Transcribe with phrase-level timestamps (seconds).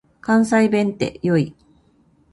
[0.19, 1.55] 関西弁って良い。